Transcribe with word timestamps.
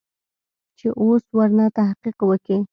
چې 0.77 0.87
اوس 1.01 1.23
ورنه 1.37 1.65
تحقيق 1.77 2.17
وکې. 2.29 2.57